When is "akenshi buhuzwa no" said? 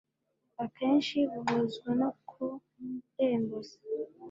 0.63-2.09